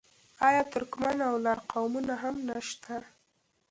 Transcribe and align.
آیا 0.47 0.63
ترکمن 0.71 1.17
او 1.29 1.35
لر 1.45 1.57
قومونه 1.71 2.13
هم 2.23 2.35
نشته؟ 2.49 2.95